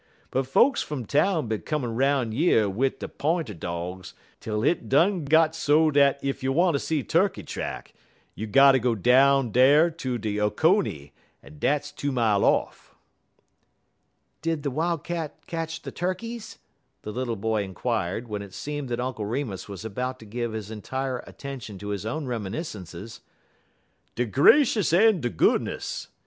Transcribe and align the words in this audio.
But 0.31 0.47
folks 0.47 0.81
fum 0.81 1.05
town 1.05 1.47
been 1.47 1.61
comin' 1.61 1.95
'roun' 1.95 2.31
yer 2.31 2.67
wid 2.67 2.97
der 2.97 3.07
p'inter 3.07 3.53
dogs 3.53 4.15
twel 4.39 4.63
hit 4.63 4.89
done 4.89 5.25
got 5.25 5.53
so 5.53 5.91
dat 5.91 6.19
ef 6.23 6.41
you 6.41 6.51
wanter 6.51 6.79
see 6.79 7.03
turkey 7.03 7.43
track 7.43 7.93
you 8.33 8.47
gotter 8.47 8.79
go 8.79 8.95
down 8.95 9.51
dar 9.51 9.91
ter 9.91 10.17
de 10.17 10.41
Oconee, 10.41 11.11
en 11.43 11.59
dat's 11.59 11.91
two 11.91 12.11
mile 12.11 12.43
off." 12.43 12.95
"Did 14.41 14.63
the 14.63 14.71
Wildcat 14.71 15.35
catch 15.45 15.83
the 15.83 15.91
turkeys?" 15.91 16.57
the 17.03 17.11
little 17.11 17.35
boy 17.35 17.61
inquired, 17.61 18.27
when 18.27 18.41
it 18.41 18.55
seemed 18.55 18.89
that 18.89 18.99
Uncle 18.99 19.25
Remus 19.27 19.69
was 19.69 19.85
about 19.85 20.17
to 20.17 20.25
give 20.25 20.53
his 20.53 20.71
entire 20.71 21.19
attention 21.27 21.77
to 21.77 21.89
his 21.89 22.07
own 22.07 22.25
reminiscences. 22.25 23.21
"De 24.15 24.25
gracious 24.25 24.93
en 24.93 25.21
de 25.21 25.29
goodness!" 25.29 26.07